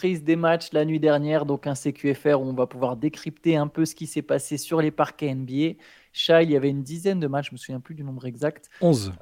[0.00, 3.68] reprise des matchs la nuit dernière, donc un CQFR où on va pouvoir décrypter un
[3.68, 5.74] peu ce qui s'est passé sur les parquets NBA.
[6.14, 8.70] Chat, il y avait une dizaine de matchs, je me souviens plus du nombre exact.
[8.80, 9.12] 11.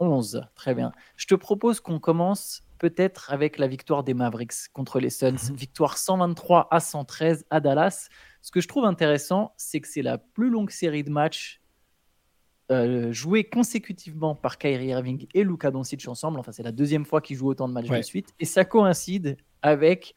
[0.00, 0.92] 11, très bien.
[1.16, 5.32] Je te propose qu'on commence peut-être avec la victoire des Mavericks contre les Suns.
[5.32, 5.56] Mhm.
[5.56, 8.08] Victoire 123 à 113 à Dallas.
[8.42, 11.62] Ce que je trouve intéressant, c'est que c'est la plus longue série de matchs
[12.70, 16.38] euh, joués consécutivement par Kyrie Irving et Luka Doncic ensemble.
[16.38, 18.34] Enfin, c'est la deuxième fois qu'ils jouent autant de matchs de suite.
[18.40, 20.14] Et ça coïncide avec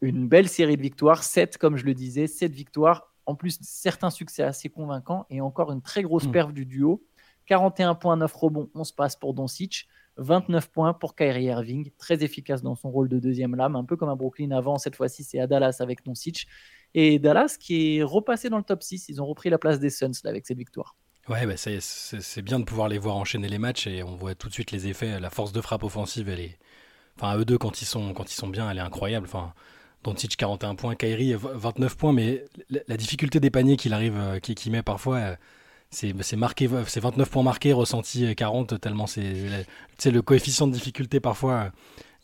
[0.00, 3.12] une belle série de victoires, 7 comme je le disais, 7 victoires.
[3.24, 6.32] En plus, certains succès assez convaincants et encore une très grosse mm.
[6.32, 7.04] perf du duo.
[7.46, 9.86] 41 points, 9 rebonds, on se passe pour Doncic.
[10.18, 13.96] 29 points pour Kyrie Irving, très efficace dans son rôle de deuxième lame, un peu
[13.96, 14.76] comme à Brooklyn avant.
[14.78, 16.46] Cette fois-ci, c'est à Dallas avec Doncic.
[16.94, 19.08] Et Dallas qui est repassé dans le top 6.
[19.08, 20.96] Ils ont repris la place des Suns avec cette victoire.
[21.28, 24.48] Ouais, bah c'est bien de pouvoir les voir enchaîner les matchs et on voit tout
[24.48, 25.20] de suite les effets.
[25.20, 26.58] La force de frappe offensive, elle est.
[27.16, 29.26] Enfin, eux deux, quand ils, sont, quand ils sont bien, elle est incroyable.
[29.26, 29.52] Enfin,
[30.04, 32.44] Doncic 41 points, Kyrie 29 points, mais
[32.88, 35.36] la, difficulté des paniers qu'il arrive, euh, qu'il met parfois, euh,
[35.90, 39.22] c'est marqué, c'est 29 points marqués, ressenti 40, tellement c'est
[40.06, 41.70] le coefficient de difficulté parfois.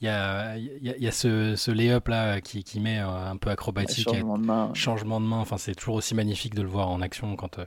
[0.00, 3.50] Il y a, y a, ce, ce lay-up là qui, qui, met euh, un peu
[3.50, 4.08] acrobatique.
[4.08, 4.70] changement de main.
[4.72, 5.38] Changement de main.
[5.38, 7.58] Enfin, c'est toujours aussi magnifique de le voir en action quand,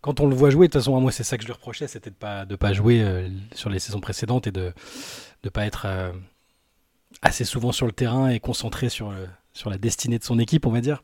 [0.00, 1.88] quand on le voit jouer, de toute façon, moi, c'est ça que je lui reprochais,
[1.88, 4.72] c'était de pas de pas jouer euh, sur les saisons précédentes et de
[5.44, 6.12] ne pas être euh,
[7.22, 9.12] assez souvent sur le terrain et concentré sur,
[9.52, 11.02] sur la destinée de son équipe, on va dire.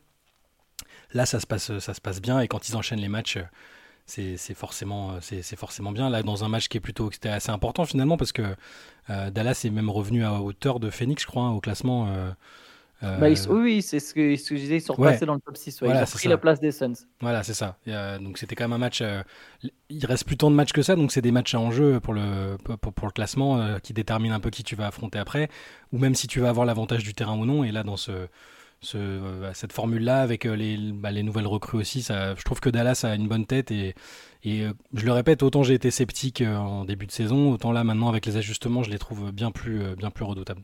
[1.13, 3.39] Là, ça se passe, ça se passe bien et quand ils enchaînent les matchs,
[4.07, 6.11] c'est forcément, c'est forcément bien.
[6.11, 8.57] Là, dans un match qui est plutôt assez important finalement, parce que
[9.11, 12.09] euh, Dallas est même revenu à hauteur de Phoenix, je crois, hein, au classement.
[12.09, 12.31] Euh,
[13.03, 15.57] bah, oui, c'est ce que, ce que, je disais, ils sont repassés dans le top
[15.57, 15.81] 6.
[15.83, 16.95] ils ont pris la place des Suns.
[17.21, 17.77] Voilà, c'est ça.
[18.21, 19.01] donc c'était quand même un match.
[19.03, 19.23] Euh,
[19.89, 22.15] il reste plus tant de matchs que ça, donc c'est des matchs en jeu pour
[22.15, 25.49] le, pour, pour le classement euh, qui déterminent un peu qui tu vas affronter après,
[25.93, 27.65] ou même si tu vas avoir l'avantage du terrain ou non.
[27.65, 28.29] Et là, dans ce,
[28.81, 33.03] ce, cette formule-là, avec les, bah, les nouvelles recrues aussi, ça, je trouve que Dallas
[33.05, 33.71] a une bonne tête.
[33.71, 33.95] Et,
[34.45, 38.09] et je le répète, autant j'ai été sceptique en début de saison, autant là maintenant
[38.09, 40.63] avec les ajustements, je les trouve bien plus, bien plus redoutables.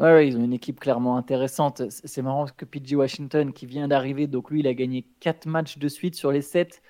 [0.00, 1.82] Ouais, ils ont une équipe clairement intéressante.
[1.90, 5.78] C'est marrant que PG Washington, qui vient d'arriver, donc lui, il a gagné 4 matchs
[5.78, 6.82] de suite sur les 7.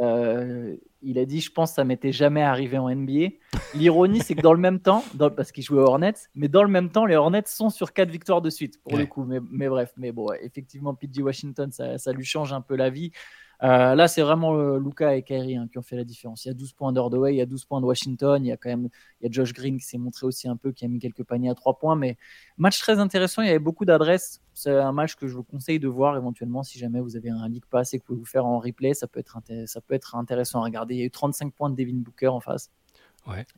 [0.00, 3.34] Euh, il a dit, je pense, ça m'était jamais arrivé en NBA.
[3.74, 5.04] L'ironie, c'est que dans le même temps,
[5.36, 8.10] parce qu'il jouait aux Hornets, mais dans le même temps, les Hornets sont sur 4
[8.10, 9.24] victoires de suite, pour le coup.
[9.24, 12.90] Mais, mais, bref, mais bon, effectivement, PG Washington, ça, ça, lui change un peu la
[12.90, 13.12] vie.
[13.62, 16.44] Euh, là, c'est vraiment euh, Luca et Kyrie hein, qui ont fait la différence.
[16.44, 18.52] Il y a 12 points d'Ordway, il y a 12 points de Washington, il y
[18.52, 18.88] a quand même
[19.20, 21.22] il y a Josh Green qui s'est montré aussi un peu, qui a mis quelques
[21.22, 21.94] paniers à 3 points.
[21.94, 22.16] Mais
[22.58, 24.40] match très intéressant, il y avait beaucoup d'adresses.
[24.52, 27.48] C'est un match que je vous conseille de voir éventuellement si jamais vous avez un
[27.48, 28.94] League Pass et que vous pouvez vous faire en replay.
[28.94, 30.94] Ça peut être, ça peut être intéressant à regarder.
[30.96, 32.70] Il y a eu 35 points de Devin Booker en face.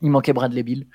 [0.01, 0.87] Il manquait Bradley Bill.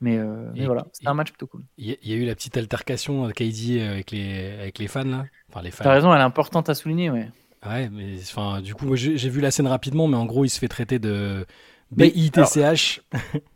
[0.00, 1.64] Mais, euh, voilà, c'était un match plutôt cool.
[1.76, 5.26] Il y, a eu la petite altercation de KD avec les, avec les fans là.
[5.50, 5.82] Enfin, les fans.
[5.82, 7.28] T'as raison, elle est importante à souligner, ouais.
[7.66, 10.58] Ouais, mais enfin, du coup, j'ai vu la scène rapidement, mais en gros, il se
[10.58, 11.44] fait traiter de
[11.90, 13.00] B-I-T-C-H.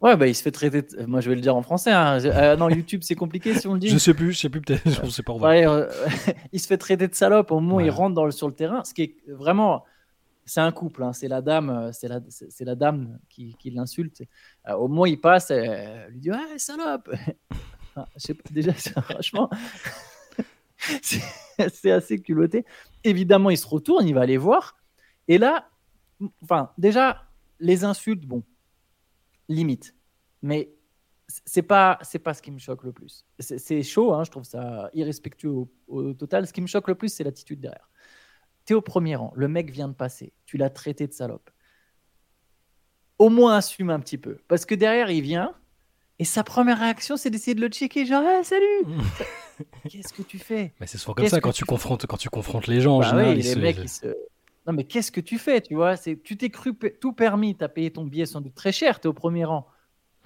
[0.00, 0.84] Ouais, bah, il se fait traiter.
[1.06, 1.92] Moi, je vais le dire en français.
[1.92, 2.18] Hein.
[2.24, 3.88] Euh, non, YouTube, c'est compliqué si on le dit.
[3.88, 4.82] Je sais plus, je sais plus, peut-être.
[5.04, 5.34] Je sais pas.
[5.34, 5.86] Ouais, euh,
[6.52, 8.54] il se fait traiter de salope au moment où il rentre dans le, sur le
[8.54, 8.84] terrain.
[8.84, 9.84] Ce qui est vraiment.
[10.44, 11.12] C'est un couple, hein.
[11.12, 14.22] c'est la dame, euh, c'est la, c'est la dame qui, qui l'insulte.
[14.76, 17.08] au moment où il passe, elle lui dit Ouais, salope
[17.94, 19.48] enfin, Je sais pas, déjà, franchement.
[21.72, 22.65] c'est assez culotté.
[23.04, 24.76] Évidemment, il se retourne, il va aller voir.
[25.28, 25.69] Et là,
[26.43, 27.25] enfin, déjà,
[27.60, 28.43] les insultes, bon,
[29.48, 29.94] limite.
[30.42, 30.75] Mais
[31.47, 33.25] c'est pas c'est pas ce qui me choque le plus.
[33.38, 35.53] C'est chaud, hein, je trouve ça irrespectueux
[35.87, 36.47] au, total.
[36.47, 37.88] Ce qui me choque le plus, c'est l'attitude derrière.
[38.65, 41.50] Tu es au premier rang, le mec vient de passer, tu l'as traité de salope.
[43.19, 45.54] Au moins assume un petit peu, parce que derrière il vient,
[46.22, 48.65] et sa première réaction, c'est d'essayer de le checker, genre salut
[49.91, 50.72] Qu'est-ce que tu fais?
[50.78, 52.99] Mais C'est souvent comme ça quand tu, confrontes, quand tu confrontes les gens.
[52.99, 53.80] en bah général, les mecs,
[54.65, 57.65] Non, mais qu'est-ce que tu fais Tu vois, c'est tu t'es cru tout permis, tu
[57.65, 59.66] as payé ton billet sans doute très cher, tu es au premier rang.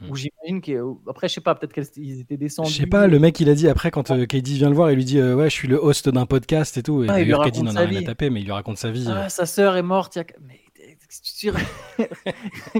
[0.02, 0.10] Hmm.
[0.10, 2.70] Ou j'imagine qu'après, je sais pas, peut-être qu'ils étaient descendus.
[2.70, 4.96] Je sais pas, le mec il a dit après quand euh, vient le voir, il
[4.96, 7.04] lui dit euh, Ouais, je suis le host d'un podcast et tout.
[7.04, 9.06] Et ah, d'ailleurs, KD n'en a rien à taper, mais il lui raconte sa vie.
[9.08, 9.28] Ah, euh.
[9.30, 10.16] Sa sœur est morte.
[10.16, 10.26] Il y a...
[10.42, 10.60] Mais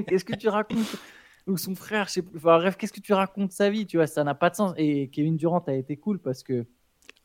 [0.07, 0.77] qu'est-ce que tu racontes?
[1.47, 2.37] ou son frère, je sais plus.
[2.39, 4.75] Enfin, bref, qu'est-ce que tu racontes sa vie, tu vois, ça n'a pas de sens.
[4.77, 6.67] Et Kevin Durant a été cool parce que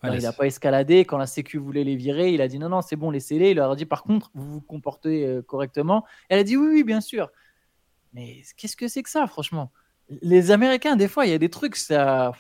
[0.04, 1.06] il n'a pas escaladé.
[1.06, 3.52] Quand la Sécu voulait les virer, il a dit non, non, c'est bon, laissez-les.
[3.52, 6.06] Il leur a dit par contre, vous vous comportez euh, correctement.
[6.30, 7.30] Elle a dit oui, oui, bien sûr.
[8.14, 9.72] Mais qu'est-ce que c'est que ça, franchement?
[10.22, 12.34] Les Américains, des fois, il y a des trucs, ça.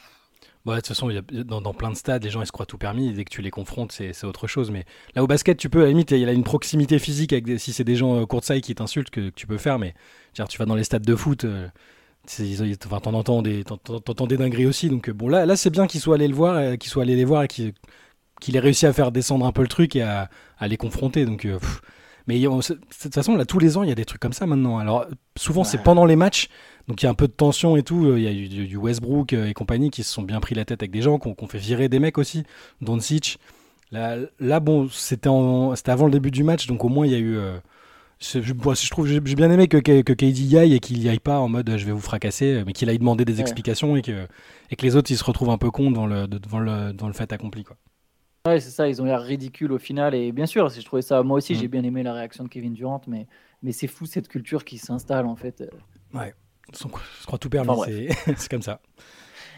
[0.65, 3.09] Bah, de toute façon, dans, plein de stades, les gens ils se croient tout permis.
[3.09, 4.71] Et dès que tu les confrontes, c'est autre chose.
[4.71, 4.85] Mais
[5.15, 7.33] là, au basket, tu peux, à la limite, il y a une proximité physique.
[7.33, 9.79] Avec si c'est des gens euh, courtside qui t'insultent, que, tu peux faire.
[9.79, 9.93] Mais
[10.33, 11.67] tu vas dans les stades de foot, euh,
[12.85, 14.89] Enfin, t'en entends des, des dingueries aussi.
[14.89, 17.25] Donc bon, là, là c'est bien qu'ils soient allés le voir, qu'ils soient allés les
[17.25, 17.73] voir et qu'ils
[18.39, 21.25] qu'il ait réussi à faire descendre un peu le truc et à, à les confronter.
[21.25, 21.47] Donc,
[22.27, 24.45] mais de toute façon, là, tous les ans, il y a des trucs comme ça
[24.45, 24.77] maintenant.
[24.77, 25.05] Alors,
[25.37, 26.49] souvent, c'est pendant les matchs,
[26.87, 28.15] donc il y a un peu de tension et tout.
[28.15, 30.81] Il y a eu du, Westbrook et compagnie qui se sont bien pris la tête
[30.81, 32.43] avec des gens, qui ont, fait virer des mecs aussi,
[32.81, 33.39] Doncic.
[33.91, 37.19] Là, là bon, c'était avant le début du match, donc au moins, il y a
[37.19, 37.37] eu.
[38.19, 41.09] je, je, trouve j'ai bien aimé que, que, que KD y aille et qu'il y
[41.09, 44.01] aille pas en mode je vais vous fracasser, mais qu'il aille demander des explications et
[44.01, 44.27] que,
[44.69, 47.07] et que les autres ils se retrouvent un peu cons dans le, devant le, dans
[47.07, 47.63] le fait accompli.
[47.63, 47.75] Quoi.
[48.47, 50.15] Ouais, c'est ça, ils ont l'air ridicules au final.
[50.15, 51.71] Et bien sûr, je trouvais ça, moi aussi, j'ai mm.
[51.71, 53.27] bien aimé la réaction de Kevin Durant, mais,
[53.61, 55.63] mais c'est fou cette culture qui s'installe en fait.
[56.13, 56.33] Ouais,
[56.73, 58.07] je crois tout permis,
[58.37, 58.81] c'est comme ça.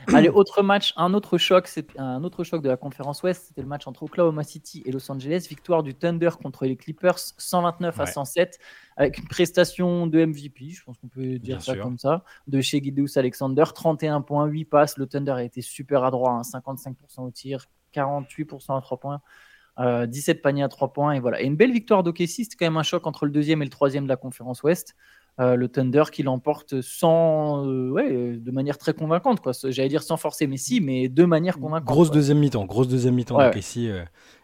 [0.13, 3.61] Allez, autre match, un autre choc, c'est un autre choc de la conférence Ouest, c'était
[3.61, 7.99] le match entre Oklahoma City et Los Angeles, victoire du Thunder contre les Clippers, 129
[8.01, 8.59] à 107,
[8.97, 12.81] avec une prestation de MVP, je pense qu'on peut dire ça comme ça, de chez
[12.81, 17.31] Guidous Alexander, 31 points, 8 passes, le Thunder a été super adroit, 55% hein, au
[17.31, 19.21] tir, 48% à 3 points.
[19.79, 21.41] 17 euh, paniers à 3 points et voilà.
[21.41, 23.71] Et une belle victoire d'OKC, c'était quand même un choc entre le deuxième et le
[23.71, 24.95] troisième de la conférence Ouest.
[25.39, 29.51] Euh, le Thunder qui l'emporte sans, euh, ouais, de manière très convaincante, quoi.
[29.63, 31.87] J'allais dire sans forcer Messi, mais de manière convaincante.
[31.87, 33.77] Grosse deuxième mi-temps, grosse deuxième mi-temps d'OKC.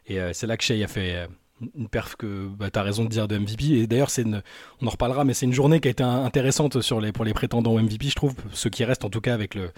[0.07, 1.27] et c'est là que Shea a fait
[1.75, 3.65] une perf que bah, tu as raison de dire de MVP.
[3.73, 4.25] Et d'ailleurs, c'est
[4.81, 7.33] on en reparlera, mais c'est une journée qui a été intéressante sur les, pour les
[7.33, 8.33] prétendants au MVP, je trouve.
[8.53, 9.69] Ceux qui restent en tout cas avec le,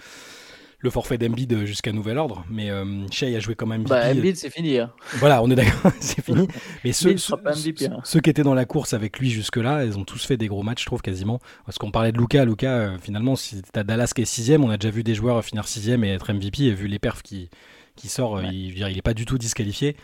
[0.82, 2.44] le forfait d'Embiid jusqu'à nouvel ordre.
[2.50, 3.88] Mais euh, Shea a joué comme MVP.
[3.88, 4.78] Bah, Embiid, c'est fini.
[4.78, 4.92] Hein.
[5.14, 6.48] Voilà, on est d'accord, c'est fini.
[6.84, 8.00] Mais ceux, hein.
[8.04, 10.62] ceux, qui étaient dans la course avec lui jusque-là, ils ont tous fait des gros
[10.62, 11.40] matchs, je trouve, quasiment.
[11.64, 12.44] Parce qu'on parlait de Luca.
[12.44, 15.42] Luca, euh, finalement, si t'as Dallas qui est sixième, on a déjà vu des joueurs
[15.44, 16.64] finir sixième et être MVP.
[16.64, 17.48] Et vu les perfs qui,
[17.94, 19.96] qui sort, il, il est pas du tout disqualifié.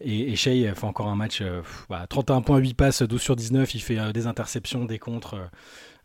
[0.00, 1.42] Et, et Shea fait encore un match,
[2.08, 3.74] 31 euh, points, 8 passes, 12 sur 19.
[3.74, 5.36] Il fait des interceptions, des contres.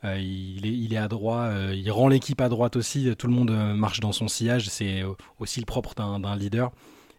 [0.06, 3.14] Euh, il, est, il est à droite, euh, il rend l'équipe à droite aussi.
[3.18, 4.70] Tout le monde euh, marche dans son sillage.
[4.70, 5.04] C'est
[5.40, 6.72] aussi le propre d'un leader.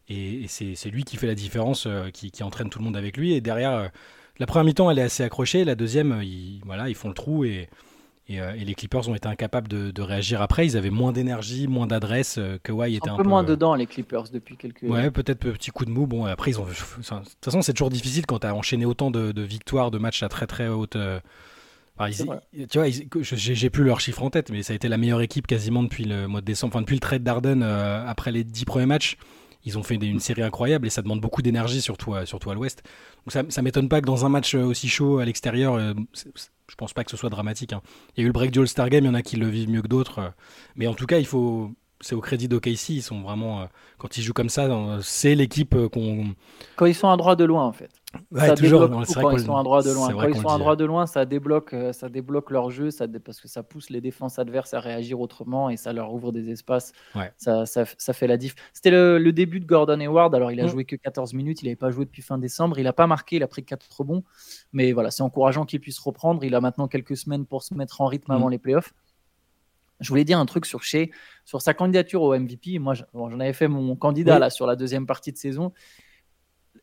[0.09, 3.33] Et, c'est lui qui fait la différence, qui, entraîne tout le monde avec lui.
[3.33, 3.91] Et derrière,
[4.39, 5.65] la première mi-temps, elle est assez accrochée.
[5.65, 7.69] La deuxième, ils, voilà, ils font le trou et,
[8.29, 10.65] et, les Clippers ont été incapables de, réagir après.
[10.65, 12.39] Ils avaient moins d'énergie, moins d'adresse.
[12.63, 14.83] Kawhi était un, peu, moins dedans, les Clippers, depuis quelques.
[14.83, 16.07] Ouais, peut-être petit coup de mou.
[16.07, 16.67] Bon, après, ils ont.
[16.67, 19.99] De toute façon, c'est toujours difficile quand tu as enchaîné autant de, de, victoires, de
[19.99, 20.97] matchs à très très haute
[22.69, 22.87] tu vois,
[23.23, 26.05] j'ai plus leur chiffre en tête, mais ça a été la meilleure équipe quasiment depuis
[26.05, 29.17] le mois de décembre, enfin depuis le trade d'Arden euh, après les dix premiers matchs.
[29.65, 32.55] Ils ont fait une série incroyable et ça demande beaucoup d'énergie, surtout, à, surtout à
[32.55, 32.85] l'ouest.
[33.25, 35.93] Donc ça, ça m'étonne pas que dans un match euh, aussi chaud à l'extérieur, euh,
[36.15, 37.73] je pense pas que ce soit dramatique.
[37.73, 37.83] Hein.
[38.17, 39.49] Il y a eu le break du All-Star Game, il y en a qui le
[39.49, 40.33] vivent mieux que d'autres.
[40.77, 42.91] mais en tout cas, il faut, c'est au crédit d'OKC.
[42.91, 43.69] Ils sont vraiment,
[43.99, 46.35] quand ils jouent comme ça, c'est l'équipe qu'on.
[46.77, 47.91] Quand ils sont à droit de loin, en fait
[48.35, 50.13] ça toujours, quand ils sont à droit de loin.
[50.13, 53.07] Quand ils sont à droit de loin, ça débloque, euh, ça débloque leur jeu, ça
[53.25, 56.51] parce que ça pousse les défenses adverses à réagir autrement et ça leur ouvre des
[56.51, 56.93] espaces.
[57.37, 58.55] Ça, ça, ça, fait la diff.
[58.73, 60.35] C'était le, début de Gordon Hayward.
[60.35, 60.69] Alors, il a mm.
[60.69, 62.79] joué que 14 minutes, il n'avait pas joué depuis fin décembre.
[62.79, 64.25] Il n'a pas marqué, il a pris 4 rebonds.
[64.73, 66.45] Mais voilà, c'est encourageant qu'il puisse reprendre.
[66.45, 68.53] Il a maintenant quelques semaines pour se mettre en rythme avant mm.
[68.53, 68.95] les playoffs.
[70.01, 71.07] Je voulais dire un truc sur Shea,
[71.45, 72.79] sur sa candidature au MVP.
[72.79, 75.73] Moi, j'en avais fait mon candidat là sur la deuxième partie de saison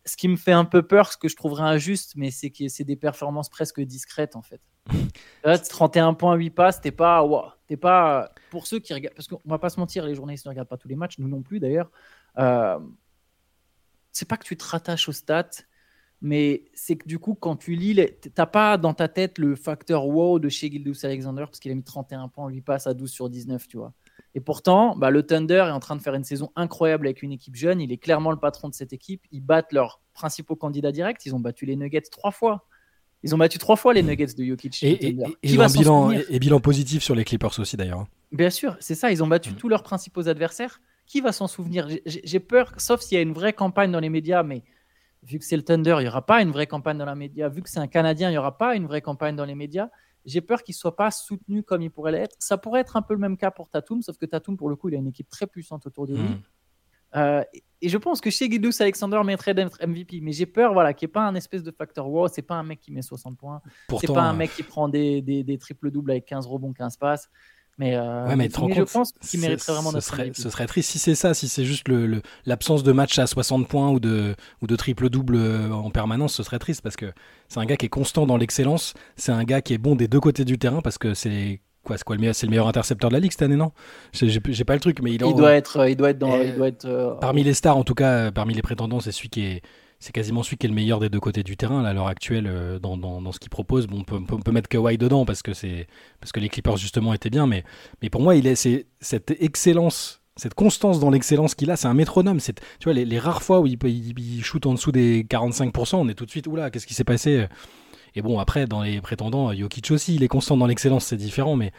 [0.06, 2.68] ce qui me fait un peu peur, ce que je trouverais injuste, mais c'est que
[2.68, 4.62] c'est des performances presque discrètes en fait.
[5.44, 7.26] Là, 31 points, 8 passes, t'es pas,
[7.68, 10.50] t'es pas pour ceux qui regardent, parce qu'on va pas se mentir, les journalistes ne
[10.50, 11.90] regardent pas tous les matchs, nous non plus d'ailleurs.
[12.38, 12.80] Euh,
[14.12, 15.64] c'est pas que tu te rattaches aux stats,
[16.22, 18.00] mais c'est que du coup, quand tu lis,
[18.34, 21.76] t'as pas dans ta tête le facteur wow de chez Gildus Alexander parce qu'il a
[21.76, 23.94] mis 31 points, 8 passes à 12 sur 19, tu vois.
[24.36, 27.32] Et pourtant, bah, le Thunder est en train de faire une saison incroyable avec une
[27.32, 27.80] équipe jeune.
[27.80, 29.22] Il est clairement le patron de cette équipe.
[29.32, 31.24] Ils battent leurs principaux candidats directs.
[31.26, 32.66] Ils ont battu les Nuggets trois fois.
[33.22, 34.82] Ils ont battu trois fois les Nuggets de Jokic.
[34.84, 38.00] Et, et, va bilan, et, bilan positif sur les Clippers aussi d'ailleurs.
[38.00, 38.08] Hein.
[38.32, 39.12] Bien sûr, c'est ça.
[39.12, 39.56] Ils ont battu mm.
[39.56, 40.82] tous leurs principaux adversaires.
[41.06, 41.88] Qui va s'en souvenir?
[42.06, 44.64] J'ai peur, sauf s'il y a une vraie campagne dans les médias, mais
[45.22, 47.50] vu que c'est le Thunder, il n'y aura pas une vraie campagne dans les médias.
[47.50, 49.90] Vu que c'est un Canadien, il n'y aura pas une vraie campagne dans les médias
[50.26, 52.36] j'ai peur qu'il ne soit pas soutenu comme il pourrait l'être.
[52.40, 54.76] Ça pourrait être un peu le même cas pour Tatum, sauf que Tatum, pour le
[54.76, 56.22] coup, il a une équipe très puissante autour de lui.
[56.22, 56.42] Hmm.
[57.16, 57.44] Euh,
[57.82, 61.06] et je pense que chez Guidous Alexander mettrait d'être MVP, mais j'ai peur voilà, qu'il
[61.08, 62.28] n'y ait pas un espèce de facteur wow.
[62.28, 63.62] C'est pas un mec qui met 60 points.
[64.00, 66.98] C'est pas un mec qui prend des, des, des triples doubles avec 15 rebonds, 15
[66.98, 67.30] passes.
[67.80, 70.92] Mais, euh, je pense qu'il mériterait vraiment d'être serait, Ce serait triste.
[70.92, 71.88] Si c'est ça, si c'est juste
[72.46, 76.36] l'absence le, de match à 60 points ou de, ou de triple-double euh, en permanence,
[76.36, 77.12] ce serait triste parce que
[77.48, 80.08] c'est un gars qui est constant dans l'excellence, c'est un gars qui est bon des
[80.08, 83.16] deux côtés du terrain parce que c'est quoi, le meilleur, c'est le meilleur intercepteur de
[83.16, 83.72] la ligue cette année, non?
[84.14, 86.68] J'ai pas le truc, mais il, il doit être, il doit être dans, il doit
[86.68, 89.62] être parmi les stars en tout cas, parmi les prétendants, c'est celui qui est
[90.04, 92.46] c'est quasiment celui qui est le meilleur des deux côtés du terrain à l'heure actuelle
[92.46, 93.88] euh, dans, dans, ce qu'il propose.
[93.88, 95.88] Bon, on peut, mettre Kawhi dedans parce que c'est
[96.20, 97.64] parce que les Clippers justement étaient bien, mais
[98.02, 98.56] mais pour moi il est
[99.00, 102.40] cette excellence, cette constance dans l'excellence qu'il a, c'est un métronome.
[102.42, 106.10] Tu vois les, rares fois où il, il, il, shoot en dessous des 45%, on
[106.10, 107.48] est tout de suite oula qu'est-ce qui s'est passé?
[108.16, 111.56] Et bon après dans les prétendants, Jokic aussi il est constant dans l'excellence, c'est différent,
[111.56, 111.72] mais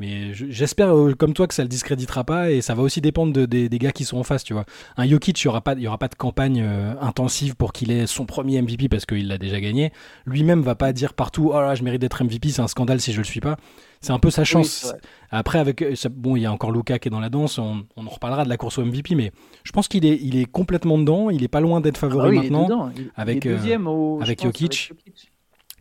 [0.00, 3.46] mais j'espère, euh, comme toi, que ça le discréditera pas et ça va aussi dépendre
[3.46, 4.64] des gars qui sont en face, tu vois.
[4.96, 7.90] Un Jokic, il n'y aura, pas, y aura pas de campagne euh, intensive pour qu'il
[7.90, 9.92] ait son premier MVP parce qu'il l'a déjà gagné.
[10.24, 13.12] Lui-même va pas dire partout, oh là, je mérite d'être MVP, c'est un scandale si
[13.12, 13.58] je le suis pas.
[14.00, 14.94] C'est un peu sa chance.
[15.30, 17.84] Après, avec euh, bon, il y a encore Luca qui est dans la danse, on,
[17.94, 19.32] en reparlera de la course au MVP, mais
[19.64, 22.42] je pense qu'il est, il est complètement dedans, il est pas loin d'être favori ah
[22.42, 22.90] maintenant.
[23.16, 24.94] avec, avec Jokic.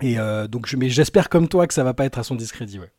[0.01, 0.17] Et
[0.49, 2.91] donc, je, mais j'espère comme toi que ça va pas être à son discrédit, ouais.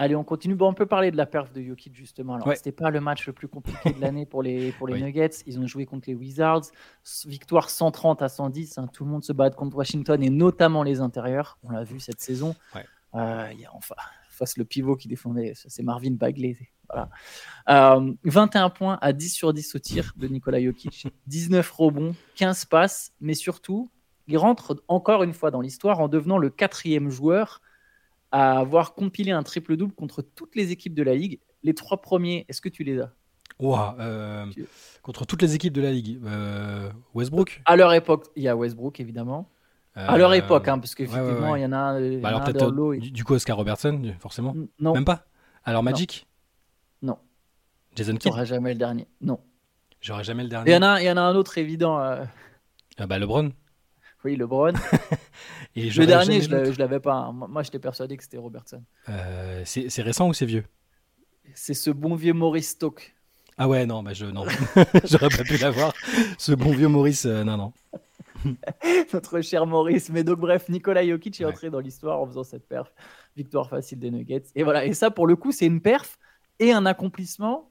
[0.00, 0.54] Allez, on continue.
[0.54, 2.36] Bon, on peut parler de la perf de Jokic justement.
[2.36, 5.42] Alors, c'était pas le match le plus compliqué de l'année pour les, pour les Nuggets.
[5.44, 6.62] Ils ont joué contre les Wizards.
[7.26, 8.78] Victoire 130 à 110.
[8.78, 8.86] Hein.
[8.90, 11.58] Tout le monde se bat contre Washington et notamment les intérieurs.
[11.64, 12.56] On l'a vu cette saison.
[13.14, 13.94] Euh, il y a enfin
[14.30, 16.56] face le pivot qui défendait, c'est Marvin Bagley.
[16.88, 17.10] Voilà.
[18.24, 21.08] 21 euh, points à 10 sur 10 au tir de Nikola Jokic.
[21.26, 23.90] 19 rebonds, 15 passes, mais surtout,
[24.28, 27.60] il rentre encore une fois dans l'histoire en devenant le quatrième joueur
[28.32, 31.40] à avoir compilé un triple-double contre toutes les équipes de la Ligue.
[31.62, 33.12] Les trois premiers, est-ce que tu les as?
[33.62, 34.46] Euh,
[35.02, 36.20] Contre toutes les équipes de la Ligue.
[36.24, 37.62] Euh, Westbrook?
[37.64, 39.50] À leur époque, il y a Westbrook évidemment.
[39.94, 42.18] à leur époque, hein, parce qu'effectivement, il y en a un.
[42.20, 44.54] Bah alors peut-être du, coup Oscar Robertson, forcément.
[44.78, 44.94] non.
[44.94, 45.26] Même pas?
[45.64, 46.26] Alors Magic?
[47.02, 47.18] Non.
[47.94, 48.32] Jason Kidd?
[48.32, 49.06] J'aurai jamais le dernier.
[49.20, 49.40] Non.
[50.00, 50.70] J'aurai jamais le dernier.
[50.70, 52.00] Il y en a, il y en a un autre évident.
[52.00, 52.24] Euh...
[52.98, 53.50] Ah bah LeBron.
[54.24, 54.72] Oui, LeBron.
[55.76, 57.14] Et le dernier, je ne l'avais pas.
[57.14, 57.32] Hein.
[57.32, 58.82] Moi, j'étais persuadé que c'était Robertson.
[59.08, 60.64] Euh, c'est récent ou c'est vieux?
[61.54, 63.14] C'est ce bon vieux Maurice Stoke.
[63.56, 64.44] Ah ouais, non, bah je non.
[65.04, 65.92] j'aurais pas pu l'avoir.
[66.38, 67.72] Ce bon vieux Maurice, euh, non, non.
[69.12, 70.10] Notre cher Maurice.
[70.10, 72.92] Mais donc, bref, Nicolas Jokic est entré dans l'histoire en faisant cette perf.
[73.36, 74.44] Victoire facile des Nuggets.
[74.54, 74.84] Et voilà.
[74.86, 76.18] Et ça, pour le coup, c'est une perf
[76.58, 77.70] et un accomplissement.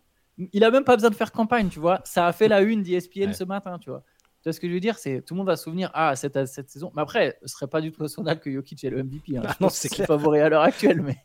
[0.54, 2.02] Il a même pas besoin de faire campagne, tu vois.
[2.06, 4.04] Ça a fait la une d'ESPN ce matin, tu vois.
[4.42, 4.98] Tu vois ce que je veux dire?
[4.98, 6.94] C'est tout le monde va se souvenir ah cette, cette saison.
[6.96, 9.38] Mais après, ce serait pas du tout raisonnable que Jokic ait le MVP.
[9.38, 9.42] Hein.
[9.46, 11.18] Ah non, c'est favori à l'heure actuelle, mais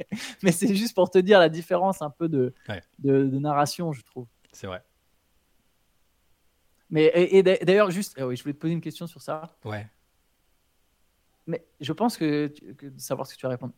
[0.42, 2.52] mais c'est juste pour te dire la différence un peu de
[2.99, 4.26] de, narration, je trouve.
[4.52, 4.83] C'est vrai.
[6.90, 9.56] Mais et, d'ailleurs juste, ah oui, je voulais te poser une question sur ça.
[9.64, 9.88] Ouais.
[11.47, 13.75] Mais je pense que, que savoir ce que tu vas répondre.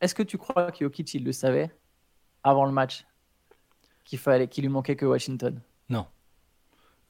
[0.00, 1.70] Est-ce que tu crois que Jokic il le savait
[2.42, 3.04] avant le match?
[4.04, 5.60] Qu'il fallait qu'il lui manquait que Washington?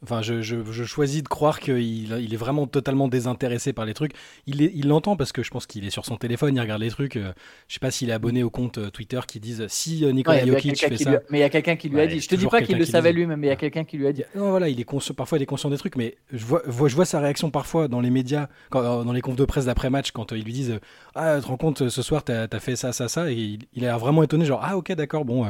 [0.04, 4.12] Enfin, je, je, choisis de croire qu'il il est vraiment totalement désintéressé par les trucs.
[4.46, 7.16] Il l'entend parce que je pense qu'il est sur son téléphone, il regarde les trucs.
[7.16, 7.32] Euh,
[7.66, 10.46] je sais pas s'il est abonné au compte euh, Twitter qui disent si euh, Nicolas
[10.46, 11.20] Jokic fait ça.
[11.30, 12.20] Mais il y a quelqu'un qui lui a dit.
[12.20, 14.06] Je te dis pas qu'il le savait lui-même, mais il y a quelqu'un qui lui
[14.06, 14.22] a dit.
[14.36, 14.86] Non, voilà, il est
[15.16, 18.00] parfois il est conscient des trucs, mais je vois, je vois sa réaction parfois dans
[18.00, 20.78] les médias, dans les confs de presse d'après-match, quand ils lui disent
[21.16, 23.32] Ah, tu te rends compte, ce soir, tu as, fait ça, ça, ça.
[23.32, 25.44] Et il, il a vraiment étonné, genre Ah, ok, d'accord, bon.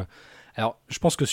[0.58, 1.24] Alors, je pense que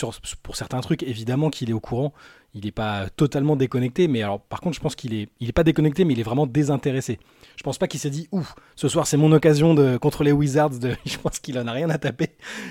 [0.43, 2.13] pour certains trucs, évidemment qu'il est au courant
[2.55, 5.53] il n'est pas totalement déconnecté, mais alors par contre, je pense qu'il est, il est
[5.53, 7.19] pas déconnecté, mais il est vraiment désintéressé.
[7.57, 10.31] Je pense pas qu'il s'est dit, ouf, ce soir c'est mon occasion de contre les
[10.31, 10.71] Wizards.
[11.05, 12.29] Je pense qu'il en a rien à taper.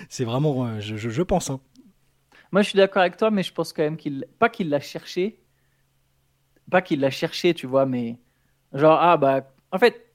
[0.09, 1.51] C'est vraiment, euh, je, je, pense.
[1.51, 1.61] Hein.
[2.51, 4.81] Moi, je suis d'accord avec toi, mais je pense quand même qu'il, pas qu'il l'a
[4.81, 5.39] cherché,
[6.71, 8.17] pas qu'il l'a cherché, tu vois, mais
[8.73, 10.07] genre ah bah, en fait,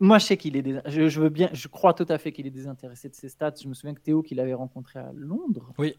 [0.00, 2.46] moi je sais qu'il est, je, je, veux bien, je crois tout à fait qu'il
[2.46, 3.54] est désintéressé de ses stats.
[3.62, 5.72] Je me souviens que Théo, qu'il avait rencontré à Londres.
[5.78, 5.94] Oui.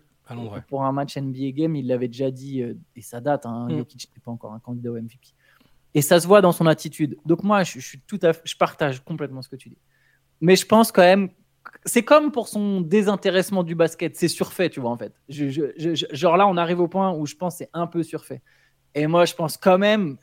[0.70, 3.78] Pour un match NBA game, il l'avait déjà dit, euh, et ça date, hein, mm.
[3.78, 5.18] Jokic n'était pas encore un candidat au MVP.
[5.94, 7.18] Et ça se voit dans son attitude.
[7.26, 9.78] Donc moi, je, suis tout à je partage complètement ce que tu dis.
[10.40, 11.30] Mais je pense quand même,
[11.86, 15.14] c'est comme pour son désintéressement du basket, c'est surfait, tu vois, en fait.
[15.30, 18.42] genre là, on arrive au point où je pense c'est un peu surfait.
[18.96, 20.18] Et moi, je pense quand même,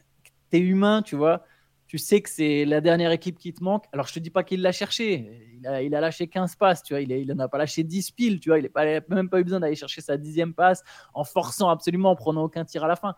[0.50, 1.44] tu es humain, tu vois
[1.88, 3.86] tu sais que c'est la dernière équipe qui te manque.
[3.92, 5.56] Alors, je te dis pas qu'il l'a cherché.
[5.58, 7.00] Il a, il a, lâché 15 passes, tu vois.
[7.00, 8.58] Il n'en a pas lâché 10 piles, tu vois.
[8.58, 10.82] Il n'a même pas eu besoin d'aller chercher sa dixième passe
[11.14, 13.14] en forçant absolument, en prenant aucun tir à la fin.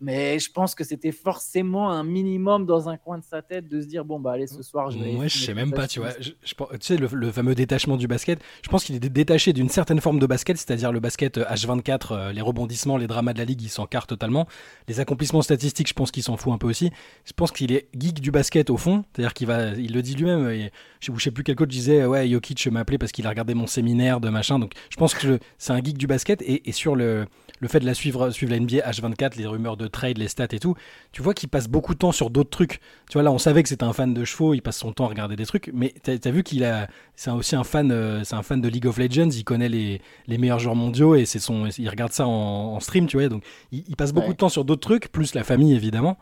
[0.00, 3.80] Mais je pense que c'était forcément un minimum dans un coin de sa tête de
[3.80, 5.12] se dire bon bah allez ce soir je vais.
[5.12, 6.12] Moi je sais même pas tu vois.
[6.12, 8.40] tu sais le, fameux détachement du basket.
[8.62, 12.16] Je pense qu'il est détaché d'une certaine forme de basket, c'est-à-dire le basket H24, euh,
[12.18, 14.46] euh, les rebondissements, les dramas de la ligue, il s'en carre totalement.
[14.86, 16.90] Les accomplissements statistiques, je pense qu'il s'en fout un peu aussi.
[17.24, 20.14] Je pense qu'il est geek du basket au fond, c'est-à-dire qu'il va, il le dit
[20.14, 20.48] lui-même.
[20.48, 23.54] Et je sais plus quel coach disait ouais Jokic m'a appelé parce qu'il a regardé
[23.54, 24.60] mon séminaire de machin.
[24.60, 27.26] Donc je pense que c'est un geek du basket et, et sur le
[27.60, 30.48] le fait de la suivre, suivre la NBA H24, les rumeurs de trade, les stats
[30.52, 30.74] et tout,
[31.12, 32.80] tu vois qu'il passe beaucoup de temps sur d'autres trucs.
[33.10, 35.06] Tu vois, là, on savait que c'était un fan de chevaux, il passe son temps
[35.06, 38.24] à regarder des trucs, mais tu as, vu qu'il a, c'est aussi un fan, euh,
[38.24, 41.24] c'est un fan de League of Legends, il connaît les, les meilleurs joueurs mondiaux et
[41.24, 44.48] c'est son, il regarde ça en, stream, tu vois, donc il, passe beaucoup de temps
[44.48, 46.16] sur d'autres trucs, plus la famille évidemment.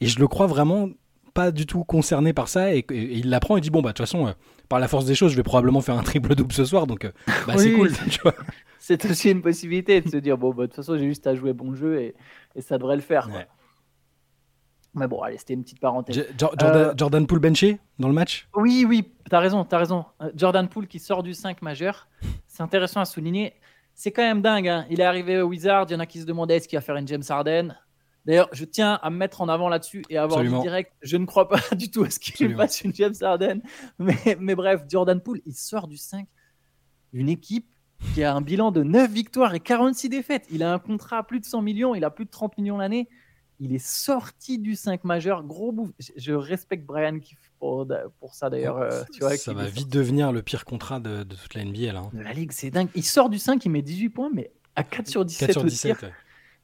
[0.00, 0.88] Et je le crois vraiment
[1.34, 2.74] pas du tout concerné par ça.
[2.74, 4.32] Et, il l'apprend et dit Bon, bah, de toute façon, euh,
[4.68, 6.86] par la force des choses, je vais probablement faire un triple-double ce soir.
[6.86, 7.12] Donc, euh,
[7.46, 7.90] bah, c'est cool.
[8.78, 11.34] C'est aussi une possibilité de se dire Bon, bah, de toute façon, j'ai juste à
[11.34, 12.14] jouer bon jeu et,
[12.60, 13.28] ça devrait le faire.
[14.94, 16.26] Mais bon, allez, c'était une petite parenthèse.
[16.36, 18.46] Jordan, Jordan Poole benché dans le match?
[18.54, 20.04] Oui, oui, t'as raison, t'as raison.
[20.34, 22.08] Jordan Poole qui sort du 5 majeur.
[22.46, 23.54] C'est intéressant à souligner
[23.94, 24.68] c'est quand même dingue.
[24.68, 24.86] Hein.
[24.90, 25.86] Il est arrivé au Wizard.
[25.88, 27.76] Il y en a qui se demandaient est-ce qu'il va faire une James Harden?
[28.24, 30.92] D'ailleurs, je tiens à me mettre en avant là-dessus et à avoir dit direct.
[31.02, 33.60] Je ne crois pas du tout à ce qu'il fasse une James Harden.
[33.98, 36.26] Mais, mais, bref, Jordan Poole, il sort du 5.
[37.12, 37.66] Une équipe
[38.14, 40.46] qui a un bilan de 9 victoires et 46 défaites.
[40.50, 41.94] Il a un contrat à plus de 100 millions.
[41.94, 43.08] Il a plus de 30 millions l'année.
[43.58, 45.44] Il est sorti du 5 majeur.
[45.44, 45.90] Gros bouffe.
[46.16, 47.18] Je respecte Brian
[47.58, 47.86] pour,
[48.18, 48.78] pour ça d'ailleurs.
[48.78, 49.02] Euh,
[49.36, 51.92] ça va vite devenir le pire contrat de, toute la NBA.
[51.92, 52.10] Là, hein.
[52.12, 52.88] La Ligue, c'est dingue.
[52.94, 55.64] Il sort du 5, il met 18 points, mais à 4 sur 17, 4 sur
[55.64, 56.12] 17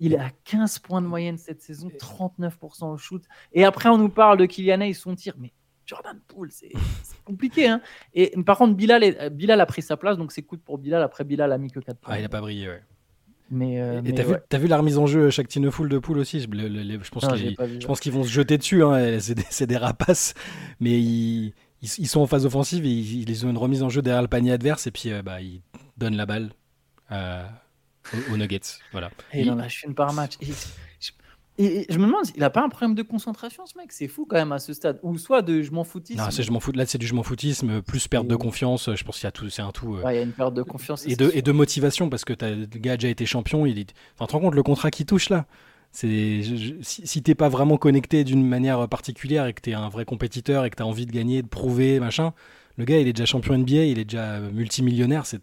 [0.01, 3.23] Il est à 15 points de moyenne cette saison, 39% au shoot.
[3.53, 5.35] Et après, on nous parle de Kylian et son tir.
[5.39, 5.53] Mais
[5.87, 6.73] Jordan Poole, c'est
[7.25, 7.67] compliqué.
[7.69, 7.81] Hein.
[8.15, 11.03] et par contre, Bilal, Bilal a pris sa place, donc c'est cool pour Bilal.
[11.03, 12.15] Après, Bilal a mis que 4 points.
[12.15, 12.83] Ah, il n'a pas brillé, ouais.
[13.51, 16.19] Mais, euh, et t'as vu, as vu la remise en jeu chaque full de poule
[16.19, 16.41] aussi?
[16.41, 18.85] Je, je pense qu'ils vont se jeter dessus.
[18.85, 19.19] Hein,
[19.51, 20.35] c'est des, rapaces,
[20.81, 24.23] mais ils, ils, sont en phase offensive et ils, ont une remise en jeu derrière
[24.23, 25.63] le panier adverse et puis euh, bah, ils
[25.97, 26.51] donnent la balle
[27.11, 27.47] euh,
[28.33, 28.61] aux, Nuggets.
[28.93, 29.11] Voilà.
[29.33, 30.35] Et il en lâche une par match.
[31.61, 33.91] Et je me demande, il a pas un problème de concentration, ce mec?
[33.91, 35.01] C'est fou quand même à ce stade.
[35.03, 36.21] Ou soit de je m'en foutisme.
[36.21, 36.71] Non, c'est je m'en fous.
[36.71, 38.95] Là, c'est du je m'en foutisme, plus perte de confiance.
[38.95, 39.97] Je pense qu'il y a tout, c'est un tout.
[39.97, 41.05] Euh, il y a une perte de confiance.
[41.07, 43.67] Et de, et de motivation parce que as, le gars a déjà été champion.
[43.67, 43.93] Il est...
[44.15, 45.47] enfin, tu te rends compte le contrat qui touche là
[45.91, 46.43] c'est
[46.83, 50.05] si, si t'es pas vraiment connecté d'une manière particulière et que tu es un vrai
[50.05, 52.35] compétiteur et que tu as envie de gagner, de prouver, machin,
[52.77, 55.27] le gars il est déjà champion NBA, il est déjà multimillionnaire.
[55.27, 55.41] C'est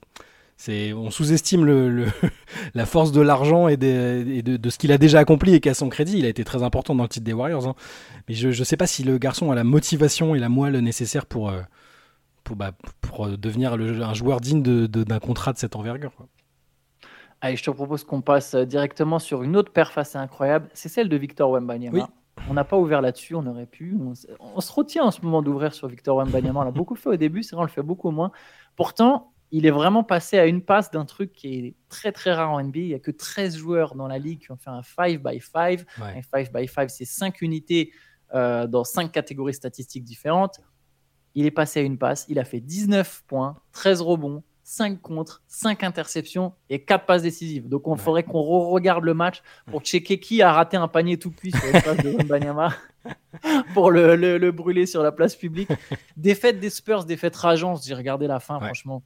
[0.70, 2.06] on sous-estime le,
[2.74, 6.18] la force de l'argent et, de, ce qu'il a déjà accompli et qu'à son crédit,
[6.18, 7.68] il a été très important dans le titre des Warriors.
[7.68, 7.76] Hein.
[8.28, 11.26] Mais je ne sais pas si le garçon a la motivation et la moelle nécessaire
[11.26, 11.62] pour, euh,
[12.44, 16.12] pour, bah, pour devenir un joueur digne d'un contrat de cette envergure.
[17.42, 20.70] Allez, je te propose qu'on passe directement sur une autre perf assez incroyable.
[20.74, 22.10] C'est celle de Victor Wembanyama.
[22.50, 23.98] On n'a pas ouvert là-dessus, on aurait pu.
[24.40, 26.62] On, se retient en ce moment d'ouvrir sur Victor Wembanyama.
[26.62, 28.32] On l'a beaucoup fait au début, c'est vrai, on le fait beaucoup moins.
[28.76, 32.52] Pourtant, il est vraiment passé à une passe d'un truc qui est très très rare
[32.52, 32.80] en NBA.
[32.80, 35.40] Il n'y a que 13 joueurs dans la ligue qui ont fait un 5 by
[35.40, 35.86] 5.
[36.02, 37.92] Un 5 by 5, c'est 5 unités
[38.34, 40.60] euh, dans 5 catégories statistiques différentes.
[41.36, 42.26] Il est passé à une passe.
[42.28, 47.70] Il a fait 19 points, 13 rebonds, 5 contre, 5 interceptions et 4 passes décisives.
[47.70, 51.32] Donc, on faudrait qu'on re-regarde le match pour checker qui a raté un panier tout
[51.32, 52.74] cuit sur le passe de Banyama
[53.74, 55.70] pour le, le, brûler sur la place publique.
[56.18, 57.84] Défaite des Spurs, défaite rageante.
[57.86, 59.04] J'ai regardé la fin, franchement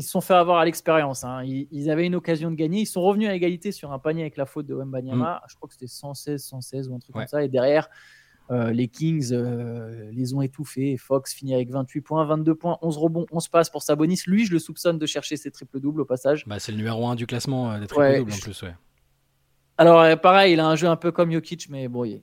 [0.00, 1.24] ils se sont fait avoir à l'expérience.
[1.24, 1.42] Hein.
[1.44, 2.80] Ils, avaient une occasion de gagner.
[2.80, 5.42] Ils sont revenus à égalité sur un panier avec la faute de Wembanyama.
[5.44, 5.48] Mm.
[5.50, 7.44] Je crois que c'était 116, 116 ou un truc comme ça.
[7.44, 7.90] Et derrière,
[8.50, 10.96] euh, les Kings euh, les ont étouffés.
[10.96, 14.22] Fox finit avec 28 points, 22 points, 11 rebonds, 11 passes pour Sabonis.
[14.26, 16.46] Lui, je le soupçonne de chercher ses triple-doubles au passage.
[16.46, 18.64] Bah, c'est le numéro 1 du classement euh, des triple-doubles en plus.
[19.76, 22.22] Alors, pareil, il a un jeu un peu comme Jokic, mais bon, il,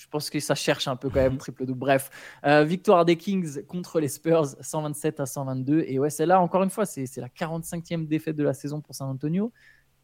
[0.00, 1.38] je pense que ça cherche un peu quand même mhm.
[1.38, 1.78] triple double.
[1.78, 2.10] Bref,
[2.46, 5.84] euh, victoire des Kings contre les Spurs, 127 à 122.
[5.86, 8.94] Et ouais, c'est là encore une fois, c'est la 45e défaite de la saison pour
[8.94, 9.52] San Antonio.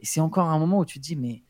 [0.00, 1.42] Et c'est encore un moment où tu te dis, mais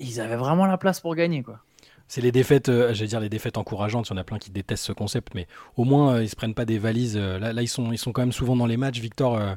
[0.00, 1.60] ils avaient vraiment la place pour gagner, quoi.
[2.08, 4.08] C'est les défaites, euh, j'allais dire les défaites encourageantes.
[4.08, 6.34] Il y en a plein qui détestent ce concept, mais au moins euh, ils se
[6.34, 7.16] prennent pas des valises.
[7.16, 8.98] là, là, ils sont, ils sont quand même souvent dans les matchs.
[8.98, 9.56] Victor, là,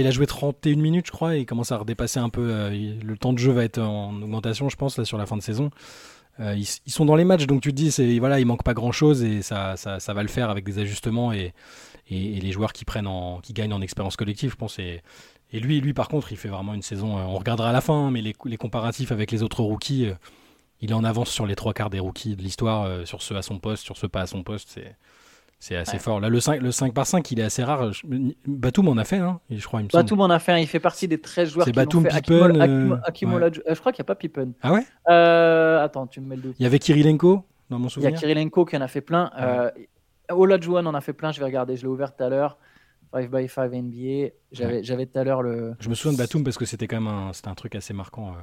[0.00, 2.70] il a joué 31 minutes, je crois, et il commence à redépasser un peu.
[2.70, 5.42] le temps de jeu va être en augmentation, je pense, là sur la fin de
[5.42, 5.70] saison.
[6.40, 8.92] Euh, ils, sont dans les matchs, donc tu te dis, voilà, il manque pas grand
[8.92, 11.52] chose et ça, ça, va le faire avec des ajustements et,
[12.10, 14.78] les joueurs qui, prennent en, qui gagnent en expérience collective, je pense.
[14.78, 15.02] Et,
[15.52, 17.18] et, lui, lui, par contre, il fait vraiment une saison.
[17.18, 20.06] Euh, on regardera à la fin, hein, mais les, les, comparatifs avec les autres rookies,
[20.06, 20.14] euh,
[20.80, 23.42] il est en avance sur les trois quarts des rookies de l'histoire, sur ceux à
[23.42, 24.70] son poste, sur ceux pas à son poste.
[24.70, 24.96] C'est,
[25.62, 26.18] c'est assez fort.
[26.18, 27.92] Là, le 5, le 5 par 5, il est assez rare.
[28.48, 29.80] Batum en a fait, hein, je crois.
[29.80, 32.20] Il Batum en a fait, il fait partie des 13 joueurs qui Batum, fait.
[32.20, 34.54] Pippen, euh, euh, Je crois qu'il n'y a pas Pippen.
[34.60, 34.84] Ah ouais?
[35.08, 36.56] Euh, Attends, tu me mets le doute.
[36.58, 38.10] Il y avait Kirilenko, dans mon souvenir.
[38.10, 39.30] Il y a Kirilenko qui en a fait plein.
[39.36, 39.70] Ah
[40.30, 42.58] Olajuwon en a fait plein, je vais regarder, je l'ai ouvert tout à l'heure.
[43.12, 44.32] 5x5 NBA.
[44.50, 45.74] J'avais tout à l'heure le.
[45.78, 48.34] Je me souviens de Batum parce que c'était quand même un, un truc assez marquant.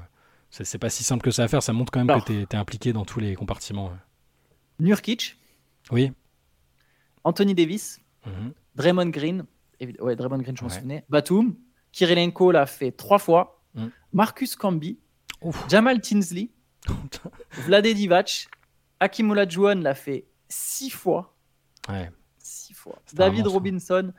[0.51, 2.55] C'est pas si simple que ça à faire, ça montre quand même que tu es,
[2.55, 3.91] impliqué dans tous les compartiments.
[4.79, 5.37] Nurkic?
[5.91, 6.13] Oui.
[7.29, 8.53] Anthony Davis, mhm.
[8.75, 9.45] Draymond Green,
[9.99, 11.55] ouais, Draymond Green, je m'en souvenais, Batum,
[11.91, 13.91] Kirilenko l'a fait trois fois, mhm.
[14.13, 14.97] Marcus Camby,
[15.69, 16.49] Jamal Tinsley,
[17.65, 18.47] Vlade Divac,
[18.99, 21.35] Hakim Olajuwon l'a fait six fois.
[22.37, 22.99] Six fois.
[23.13, 24.11] David Robinson,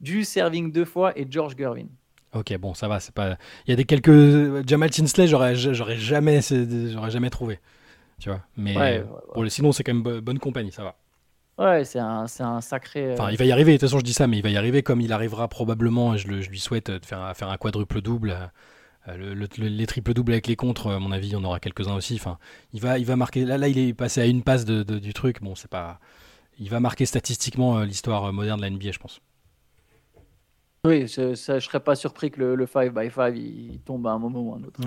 [0.00, 1.86] Jules Serving deux fois et George Gervin.
[2.32, 3.36] Ok, bon, ça va, c'est pas.
[3.66, 4.66] Il y a des quelques.
[4.66, 7.58] Jamal Tinsley, j'aurais, j'aurais jamais, j'aurais jamais trouvé.
[8.18, 8.40] tu vois.
[8.56, 9.02] Mais
[9.48, 10.96] sinon, c'est quand même bonne compagnie, ça va.
[11.60, 13.12] Ouais, c'est un, un, sacré.
[13.12, 14.56] Enfin, il va y arriver, de toute façon, je dis ça, mais il va y
[14.56, 18.50] arriver comme il arrivera probablement, je, le, je lui souhaite, de faire, faire un quadruple-double.
[19.06, 22.14] Le, les triple doubles avec les contres, à mon avis, on aura quelques-uns aussi.
[22.14, 22.38] Enfin,
[22.72, 23.44] il va, il va marquer.
[23.44, 25.42] Là, là, il est passé à une passe de, du truc.
[25.42, 26.00] Bon, c'est pas.
[26.58, 29.20] Il va marquer statistiquement l'histoire moderne de la NBA, je pense.
[30.86, 34.40] Oui, je, ça, je serais pas surpris que le, 5x5 il, tombe à un moment
[34.40, 34.80] ou à un autre.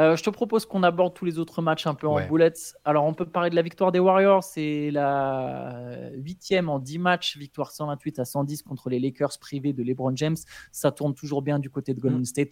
[0.00, 2.74] Euh, je te propose qu'on aborde tous les autres matchs un peu en boulettes.
[2.84, 4.42] Alors, on peut parler de la victoire des Warriors.
[4.42, 9.82] C'est la huitième en 10 matchs, victoire 128 à 110 contre les Lakers privés de
[9.82, 10.36] LeBron James.
[10.72, 12.24] Ça tourne toujours bien du côté de Golden mm.
[12.24, 12.50] State.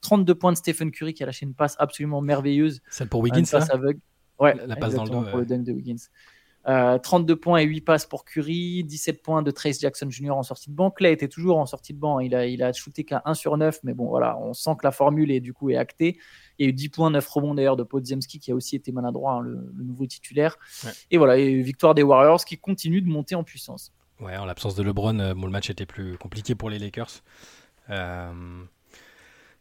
[0.00, 2.82] 32 points de Stephen Curry qui a lâché une passe absolument merveilleuse.
[2.90, 4.00] Celle pour Wiggins, ça aveugle.
[4.38, 5.22] Ouais, la, passe dans le dos.
[5.22, 6.08] Pour le dunk de Wiggins.
[6.64, 10.30] 32 euh, points et 8 passes pour Curry, 17 points de Trace Jackson Jr.
[10.30, 10.90] en sortie de banc.
[10.90, 12.20] Clay était toujours en sortie de banc.
[12.20, 14.86] Il a, il a shooté qu'à 1 sur 9, mais bon, voilà, on sent que
[14.86, 16.18] la formule est du coup est actée.
[16.58, 18.92] Il y a eu 10 points, 9 rebonds d'ailleurs de Podziemski qui a aussi été
[18.92, 20.56] maladroit, hein, le, nouveau titulaire.
[21.10, 23.92] Et voilà, et victoire des Warriors qui continuent de monter en puissance.
[24.20, 27.22] Ouais, en l'absence de LeBron, euh, le match était plus compliqué pour les Lakers.
[27.90, 28.32] Euh,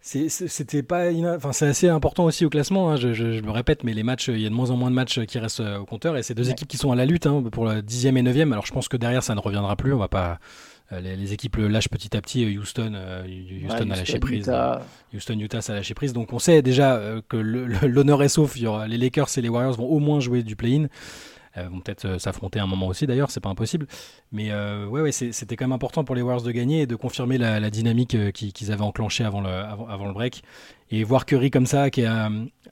[0.04, 4.04] c'était pas enfin c'est assez important aussi au classement hein, je, me répète mais les
[4.04, 6.18] matchs il y a de moins en moins de matchs qui restent euh, au compteur
[6.18, 8.52] et c'est deux équipes qui sont à la lutte hein, pour la dixième et neuvième
[8.52, 10.40] alors je pense que derrière ça ne reviendra plus on va pas
[10.94, 13.26] euh, les, équipes le lâchent petit à petit Houston euh,
[13.66, 14.52] Houston a lâché prise
[15.14, 17.38] Houston Utah ça a lâché prise donc on sait déjà que
[17.86, 20.44] l'honneur est sauf il y aura, les Lakers et les Warriors vont au moins jouer
[20.44, 20.88] du play-in
[21.58, 23.86] euh, vont peut-être euh, s'affronter un moment aussi d'ailleurs, c'est pas impossible.
[24.32, 26.96] Mais euh, ouais, ouais c'était quand même important pour les Warriors de gagner et de
[26.96, 30.42] confirmer la, dynamique qu'ils avaient enclenchée avant le, avant, le break.
[30.90, 32.30] Et voir Curry comme ça, qui est à,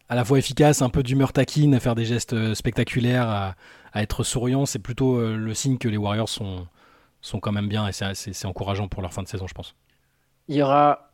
[0.10, 3.56] la fois efficace, un peu d'humeur taquine, à faire des gestes spectaculaires, à,
[4.02, 6.66] être souriant, c'est plutôt le signe que les Warriors sont,
[7.22, 9.76] sont quand même bien et c'est encourageant pour leur fin de saison, je pense.
[10.48, 11.12] Il y aura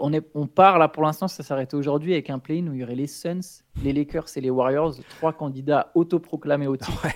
[0.00, 2.80] on, est, on part là pour l'instant, ça s'arrête aujourd'hui avec un play-in où il
[2.80, 7.06] y aurait les Suns, les Lakers et les Warriors, trois candidats autoproclamés au titre.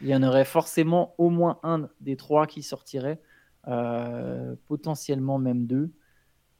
[0.00, 3.20] Il y en aurait forcément au moins un des trois qui sortirait,
[3.68, 5.92] euh, potentiellement même deux.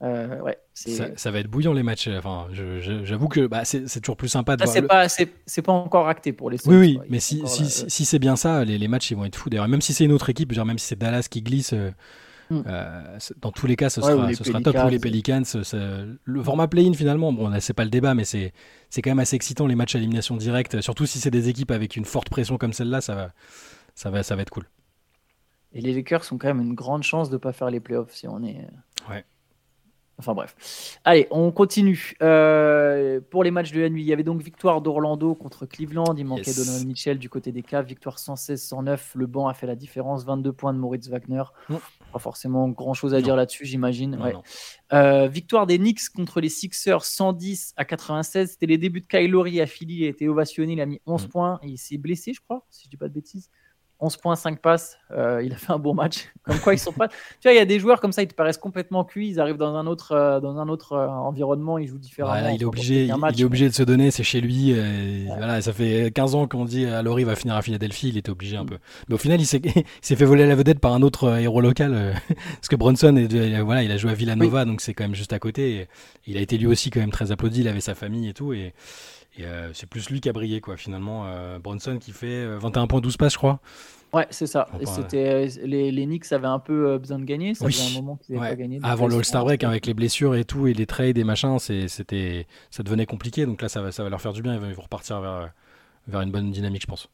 [0.03, 2.09] Euh, ouais, ça, va être bouillant les matchs.
[2.09, 6.33] Enfin, j'avoue que bah, c'est toujours plus sympa de C'est pas, c'est pas encore acté
[6.33, 6.59] pour les.
[6.67, 9.37] Oui, oui, mais si, si, si, c'est bien ça, les, les, matchs ils vont être
[9.37, 9.49] fous.
[9.49, 11.73] D'ailleurs, même si c'est une autre équipe, genre même si c'est Dallas qui glisse.
[11.73, 11.91] Euh,
[12.53, 12.63] Mm.
[12.67, 15.43] Euh, dans tous les cas, ce sera, ce sera top pour les Pelicans.
[16.25, 18.53] Le format play-in, finalement, bon, c'est pas le débat, mais c'est
[18.97, 20.81] quand même assez excitant les matchs à élimination directe.
[20.81, 23.33] Surtout si c'est des équipes avec une forte pression comme celle-là, ça va,
[23.95, 24.69] ça, va, ça va être cool.
[25.73, 28.13] Et les Lakers ont quand même une grande chance de ne pas faire les playoffs
[28.15, 28.59] si on est.
[29.09, 29.25] Ouais.
[30.19, 30.99] Enfin bref.
[31.05, 32.15] Allez, on continue.
[32.23, 36.15] Euh, pour les matchs de la nuit, il y avait donc victoire d'Orlando contre Cleveland.
[36.17, 37.87] Il manquait Donovan Mitchell du côté des Cavs.
[37.87, 39.01] Victoire 116-109.
[39.15, 40.25] Le banc a fait la différence.
[40.25, 41.43] 22 points de Moritz Wagner.
[41.69, 41.77] Mm.
[42.13, 44.19] Pas forcément grand chose à dire là-dessus, j'imagine.
[44.93, 48.51] Euh, victoire des Knicks contre les Sixers 110 à 96.
[48.51, 50.01] C'était les débuts de Kyle Lowry à Philly.
[50.01, 50.75] Il a été ovationné.
[50.75, 51.29] Il a mis 11 mm.
[51.29, 51.61] points.
[51.63, 53.51] Et il s'est blessé, je crois, si je dis pas de bêtises.
[54.03, 54.99] 11 points, 5 passes.
[55.13, 56.29] Euh, il a fait un bon match.
[56.43, 57.07] Comme quoi, ils sont pas.
[57.07, 59.29] tu vois, il y a des joueurs comme ça, ils te paraissent complètement cuits.
[59.29, 62.49] Ils arrivent dans un autre, euh, dans un autre euh, environnement, ils jouent différemment.
[62.49, 64.75] il, est obligé, il, est obligé de se donner, c'est chez lui.
[65.29, 68.31] Voilà, ça fait 15 ans qu'on dit à Laurie va finir à Philadelphie, il était
[68.31, 68.71] obligé un mm.
[68.71, 68.79] peu.
[69.09, 69.61] Mais au final, il s'est
[70.03, 72.15] fait voler la vedette par un autre héros local.
[72.29, 73.29] parce que Brunson,
[73.65, 75.87] voilà, il a joué à Villanova, donc c'est quand même juste à côté.
[76.27, 77.61] il a été lui aussi quand même très applaudi.
[77.61, 78.53] Il avait sa famille et tout.
[78.53, 78.75] Et,
[79.73, 81.27] c'est plus lui qui a brillé, quoi, finalement.
[81.59, 83.61] Brunson qui fait 21 points, 12 passes, je crois.
[84.13, 84.69] Ouais, c'est ça.
[84.85, 87.55] c'était les, les, Knicks avaient un peu euh, besoin de gagner.
[87.55, 88.79] Ça faisait un moment qu'ils n'avaient pas gagné.
[88.83, 92.83] Avant l'All-Star Break, avec les blessures et tout, et les trades et machin, c'était, ça
[92.83, 93.47] devenait compliqué.
[93.47, 94.55] Donc là, ça va, ça va leur faire du bien.
[94.55, 95.53] Ils vont repartir vers,
[96.09, 97.09] vers une bonne dynamique, je pense.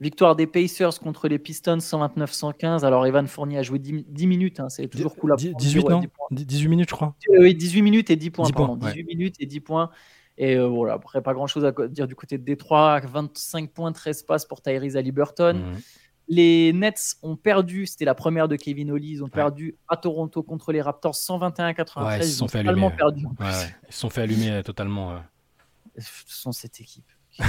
[0.00, 2.84] Victoire des Pacers contre les Pistons 129-115.
[2.84, 4.68] Alors Evan Fournier a joué 10, minutes, hein.
[4.68, 6.00] c'est toujours cool à 18, non?
[6.30, 7.14] 18 minutes, je crois.
[7.28, 8.48] Euh, oui, 18 minutes et 10 points.
[8.48, 9.90] 18 minutes et 10 points.
[10.40, 12.98] Et euh, voilà, après, pas grand chose à dire du côté de Détroit.
[13.00, 15.52] 25 points, 13 passes pour Tyrese Haliburton.
[15.52, 15.76] Mmh.
[16.28, 20.42] Les Nets ont perdu, c'était la première de Kevin Ollie, ils ont perdu à Toronto
[20.42, 22.16] contre les Raptors 121-93.
[22.16, 22.90] ils, se sont, fait allumer.
[22.96, 23.26] Perdu.
[23.38, 25.20] ils se sont fait allumer totalement.
[25.98, 27.10] Ce sont cette équipe.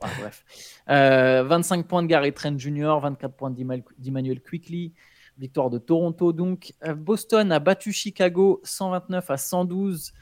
[0.00, 0.44] bref.
[0.88, 3.54] 25 euh, points de Gary Trent Jr., 24 points
[3.98, 4.92] d'Emmanuel Quickly.
[5.38, 6.74] Victoire de Toronto donc.
[6.84, 10.12] Euh, Boston a battu Chicago 129 à 112.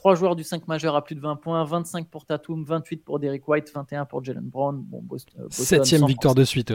[0.00, 3.18] Trois joueurs du 5 majeur à plus de 20 points, 25 pour Tatum, 28 pour
[3.18, 4.82] Derek White, 21 pour Jalen Brown.
[4.82, 6.72] Bon, Boston, Septième victoire de suite.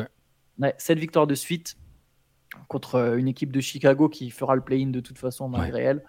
[0.59, 0.75] Ouais.
[0.77, 1.75] Cette victoire de suite
[2.67, 6.03] contre euh, une équipe de Chicago qui fera le play-in de toute façon malgré elle.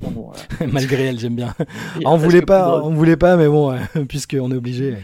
[0.72, 1.54] malgré elle, j'aime bien.
[2.06, 4.96] on voulait pas, on voulait pas, mais bon, puisqu'on est obligé.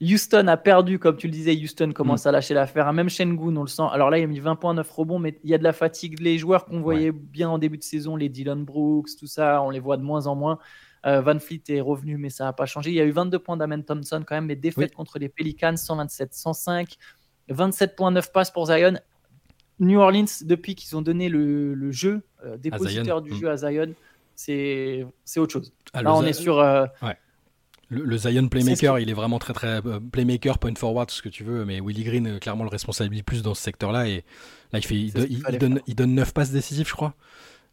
[0.00, 1.54] Houston a perdu, comme tu le disais.
[1.54, 2.28] Houston commence mm.
[2.28, 2.92] à lâcher l'affaire.
[2.92, 3.82] Même Shengun, on le sent.
[3.90, 5.72] Alors là, il a mis 20 points, 9 rebonds, mais il y a de la
[5.72, 6.20] fatigue.
[6.20, 9.70] Les joueurs qu'on voyait bien en début de saison, les Dylan Brooks, tout ça, on
[9.70, 10.58] les voit de moins en moins.
[11.04, 12.90] Van Fleet est revenu, mais ça n'a pas changé.
[12.90, 15.74] Il y a eu 22 points d'Amen Thompson quand même, mais défaite contre les Pelicans,
[15.74, 16.96] 127-105.
[17.50, 18.94] 27.9 passes pour Zion.
[19.80, 22.22] New Orleans, depuis qu'ils ont donné le, jeu,
[22.58, 23.34] dépositeur du mm.
[23.34, 23.94] jeu à Zion,
[24.34, 25.06] c'est
[25.36, 25.72] autre chose.
[25.92, 26.56] Ah, Là, on est sur.
[26.56, 27.16] Ouais.
[27.90, 29.80] Le, Zion playmaker, il est vraiment très très
[30.12, 33.54] playmaker, point forward, ce que tu veux, mais Willy Green clairement le responsabilise plus dans
[33.54, 34.24] ce secteur-là et
[34.72, 35.12] là il fait, il,
[35.58, 37.14] donne, il donne 9 passes décisives, je crois.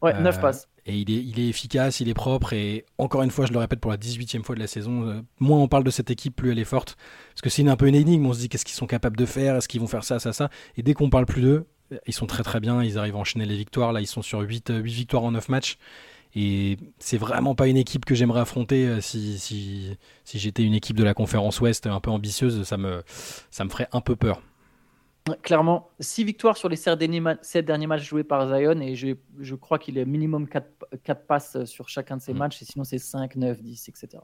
[0.02, 0.68] Ouais, 9 passes.
[0.84, 2.52] Et il est, il est efficace, il est propre.
[2.52, 5.20] Et encore une fois, je le répète pour la 18e fois de la saison, euh,
[5.38, 6.96] moins on parle de cette équipe, plus elle est forte.
[7.30, 8.26] Parce que c'est un peu une énigme.
[8.26, 10.32] On se dit qu'est-ce qu'ils sont capables de faire Est-ce qu'ils vont faire ça, ça,
[10.32, 11.66] ça Et dès qu'on parle plus d'eux,
[12.06, 12.82] ils sont très très bien.
[12.82, 13.92] Ils arrivent à enchaîner les victoires.
[13.92, 15.78] Là, ils sont sur 8, 8 euh, victoires en 9 matchs.
[16.34, 20.74] Et c'est vraiment pas une équipe que j'aimerais affronter euh, si, si, si j'étais une
[20.74, 22.62] équipe de la conférence Ouest un peu ambitieuse.
[22.64, 23.02] Ça me,
[23.50, 24.40] ça me ferait un peu peur.
[25.42, 27.20] Clairement, 6 victoires sur les 7 derniers,
[27.86, 30.66] matchs joués par Zion et je, je crois qu'il est minimum 4,
[31.04, 32.38] 4, passes sur chacun de ces mm.
[32.38, 34.18] matchs et sinon c'est 5, 9, 10, etc.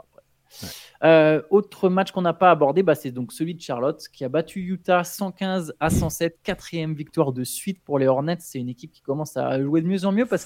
[1.05, 4.29] Euh, autre match qu'on n'a pas abordé, bah, c'est donc celui de Charlotte qui a
[4.29, 8.39] battu Utah 115 à 107, quatrième victoire de suite pour les Hornets.
[8.41, 10.45] C'est une équipe qui commence à jouer de mieux en mieux parce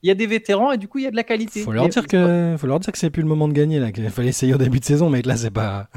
[0.00, 1.60] qu'il y a des vétérans et du coup il y a de la qualité.
[1.62, 3.92] Faut leur dire que, faut leur dire que c'est plus le moment de gagner là,
[3.92, 5.88] qu'il fallait essayer au début de saison, mais là c'est pas.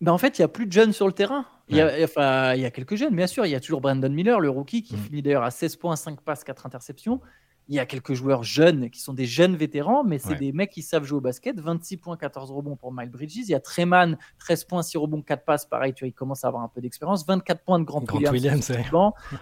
[0.00, 1.44] Bah en fait, il y a plus de jeunes sur le terrain.
[1.68, 3.44] Il y, a, enfin, il y a quelques jeunes, bien sûr.
[3.44, 4.98] Il y a toujours Brandon Miller, le rookie, qui mm.
[4.98, 7.20] finit d'ailleurs à 16 points, 5 passes, 4 interceptions.
[7.68, 10.70] Il y a quelques joueurs jeunes qui sont des jeunes vétérans, mais c'est des mecs
[10.70, 11.60] qui savent jouer au basket.
[11.60, 13.36] 26 points, 14 rebonds pour Miles Bridges.
[13.36, 15.66] Il y a Treman, 13 points, 6 rebonds, 4 passes.
[15.66, 17.26] Pareil, tu vois, il commence à avoir un peu d'expérience.
[17.26, 18.72] 24 points de Grant, Grant Williams.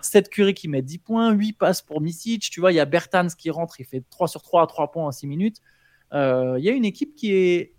[0.01, 2.51] 7 Curry qui met 10 points, 8 passes pour Misic.
[2.51, 4.91] Tu vois, il y a Bertans qui rentre, il fait 3 sur 3 à 3
[4.91, 5.61] points en 6 minutes.
[6.13, 7.75] Euh, il y a une équipe qui est.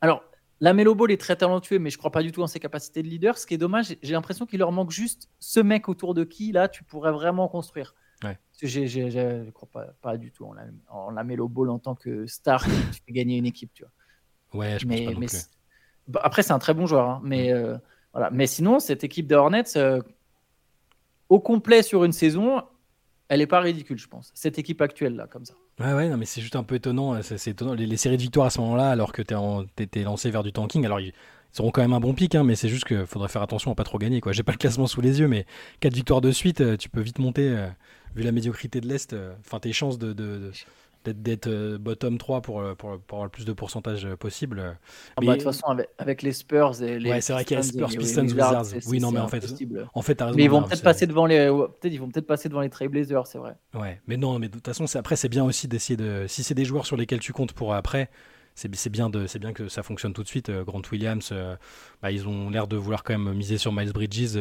[0.00, 0.22] Alors,
[0.60, 2.60] la Melo Ball est très talentueux, mais je ne crois pas du tout en ses
[2.60, 3.38] capacités de leader.
[3.38, 6.52] Ce qui est dommage, j'ai l'impression qu'il leur manque juste ce mec autour de qui,
[6.52, 7.94] là, tu pourrais vraiment construire.
[8.24, 8.38] Ouais.
[8.62, 8.80] je
[9.44, 12.26] ne crois pas, pas, du tout en la, en la Melo Ball en tant que
[12.26, 13.70] star qui fait gagner une équipe.
[13.74, 14.60] Tu vois.
[14.60, 15.26] Ouais, je mais, pense pas mais
[16.08, 17.08] bah, après, c'est un très bon joueur.
[17.08, 17.76] Hein, mais, euh,
[18.12, 18.30] voilà.
[18.30, 20.00] mais sinon, cette équipe des Hornets, euh,
[21.28, 22.62] au complet sur une saison,
[23.28, 24.32] elle n'est pas ridicule, je pense.
[24.34, 25.54] Cette équipe actuelle, là, comme ça.
[25.78, 27.14] Ouais, ouais, non, mais c'est juste un peu étonnant.
[27.14, 27.74] Euh, c'est, étonnant.
[27.74, 29.34] Les, séries de victoires à ce moment-là, alors que tu
[29.82, 30.84] étais lancé vers du tanking.
[30.86, 30.98] Alors,
[31.54, 33.72] ils, auront quand même un bon pic, hein, mais c'est juste qu'il faudrait faire attention
[33.72, 34.20] à pas trop gagner.
[34.20, 34.32] Quoi.
[34.32, 35.46] J'ai pas le classement sous les yeux, mais
[35.80, 37.48] 4 victoires de suite, euh, tu peux vite monter.
[37.48, 37.68] Euh,
[38.14, 40.12] vu la médiocrité de l'Est, enfin, tes chances de,
[41.12, 44.76] d'être euh, bottom 3 pour, euh, pour, pour, avoir le plus de pourcentage euh, possible.
[45.16, 47.10] Ah bah, de toute façon, avec, les Spurs et les.
[47.10, 48.64] Ouais, c'est vrai qu'il y a Spurs, Pistons, Wizards.
[48.86, 49.44] Oui, non, mais en fait,
[49.94, 52.60] en fait, Mais ils vont peut-être passer devant les, peut-être ils vont peut-être passer devant
[52.60, 53.54] les Trailblazers, c'est vrai.
[53.74, 56.54] Ouais, mais non, mais de toute façon, après, c'est bien aussi d'essayer de, si c'est
[56.54, 58.10] des joueurs sur lesquels tu comptes pour après.
[58.58, 60.50] C'est bien, de, bien que ça fonctionne tout de suite.
[60.50, 61.32] Grant Williams,
[62.02, 64.36] bah, ils ont l'air de vouloir quand même miser sur Miles Bridges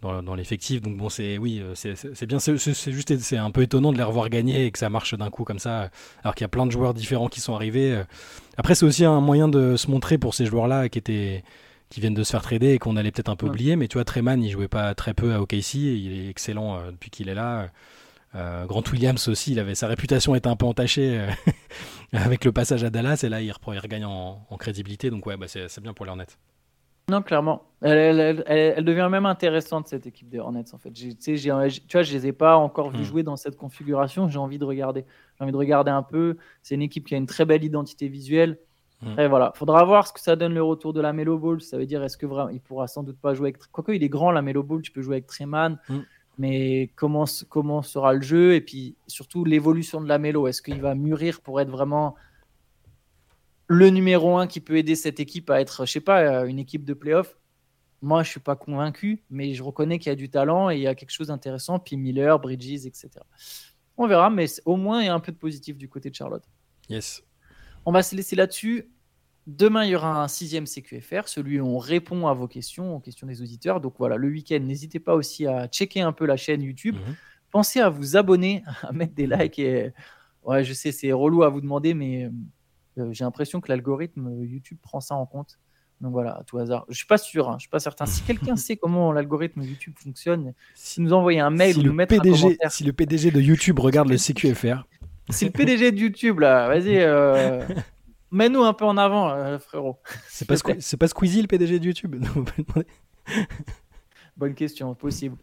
[0.00, 0.80] dans, l'effectif.
[0.80, 2.38] Donc bon, c'est oui, euh, c'est bien.
[2.38, 5.30] C'est juste, c'est un peu étonnant de les revoir gagner et que ça marche d'un
[5.30, 5.90] coup comme ça,
[6.22, 7.92] alors qu'il y a plein de joueurs différents qui sont arrivés.
[7.92, 8.04] Euh.
[8.56, 11.44] Après, c'est aussi un moyen de se montrer pour ces joueurs-là qui étaient
[11.90, 13.74] qui viennent de se faire trader et qu'on allait peut-être un peu oublier.
[13.74, 16.90] Mais tu vois, Treman, il jouait pas très peu à OKC, il est excellent euh,
[16.92, 17.68] depuis qu'il est là.
[18.32, 21.26] Grant Williams aussi, il avait sa réputation était un peu entachée
[22.12, 25.10] avec le passage à Dallas et là il, reprend, il regagne en, crédibilité.
[25.10, 26.26] Donc ouais, bah, c'est bien pour les Hornets.
[27.10, 27.64] Non, clairement.
[27.82, 30.92] Elle, devient même intéressante, cette équipe des Hornets, en fait.
[30.92, 31.10] tu
[31.92, 33.04] vois, je les ai pas encore vus hmm.
[33.04, 34.28] jouer dans cette configuration.
[34.28, 35.04] J'ai envie de regarder.
[35.36, 36.36] J'ai envie de regarder un peu.
[36.62, 38.58] C'est une équipe qui a une très belle identité visuelle.
[39.02, 39.18] Hmm.
[39.18, 41.60] Et voilà, faudra voir ce que ça donne le retour de la Melo Ball.
[41.60, 43.58] Ça veut dire, est-ce que vraiment, il pourra sans doute pas jouer avec.
[43.72, 45.78] Quoique, il est grand, la Melo Ball, tu peux jouer avec Treman.
[45.88, 46.00] Hmm.
[46.38, 50.46] Mais comment, comment sera le jeu Et puis, surtout, l'évolution de la Melo.
[50.46, 52.14] Est-ce qu'il va mûrir pour être vraiment
[53.66, 56.58] le numéro un qui peut aider cette équipe à être, je sais pas, euh, une
[56.58, 57.36] équipe de playoff?
[58.02, 60.82] Moi, je suis pas convaincu, mais je reconnais qu'il y a du talent et il
[60.82, 61.78] y a quelque chose d'intéressant.
[61.78, 63.10] Puis Miller, Bridges, etc.
[63.98, 66.14] On verra, mais au moins il y a un peu de positif du côté de
[66.14, 66.44] Charlotte.
[66.88, 67.22] Yes.
[67.84, 68.88] On va se laisser là-dessus.
[69.50, 73.00] Demain, il y aura un sixième CQFR, celui où on répond à vos questions, aux
[73.00, 73.80] questions des auditeurs.
[73.80, 76.94] Donc voilà, le week-end, n'hésitez pas aussi à checker un peu la chaîne YouTube.
[76.94, 77.16] Mhm.
[77.50, 79.58] Pensez à vous abonner, à mettre des likes.
[79.58, 79.92] Et...
[80.44, 82.30] Ouais, je sais, c'est relou à vous demander, mais
[82.98, 85.58] euh, j'ai l'impression que l'algorithme euh, YouTube prend ça en compte.
[86.00, 86.86] Donc voilà, à tout hasard.
[86.88, 88.06] Je suis pas sûr, hein, je suis pas certain.
[88.06, 91.92] Si quelqu'un sait comment l'algorithme YouTube fonctionne, si nous envoyez un mail si ou nous
[91.92, 92.72] mettre PDG, un commentaire.
[92.72, 94.86] Si le PDG de YouTube regarde le CQFR.
[95.28, 97.66] Si le PDG de YouTube, là, vas-y, euh,
[98.30, 99.98] mets-nous un peu en avant, frérot.
[100.28, 102.16] C'est pas, c'est pas Squeezie le PDG de YouTube
[104.36, 105.36] Bonne question, possible.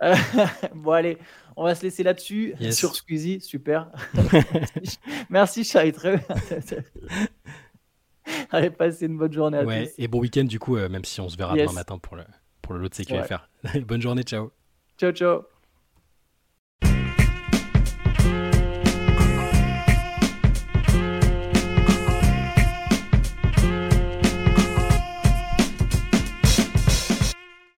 [0.74, 1.18] bon, allez,
[1.56, 2.54] on va se laisser là-dessus.
[2.72, 3.90] Sur Squeezie, super.
[5.30, 5.92] Merci, Chai.
[8.50, 9.92] Allez, passez une bonne journée à tous.
[9.98, 12.24] Et bon week-end, du coup, euh, même si on se verra demain matin pour le,
[12.60, 13.48] pour le lot de CQFR.
[13.86, 14.50] Bonne journée, ciao.
[14.98, 15.51] Ciao, ciao.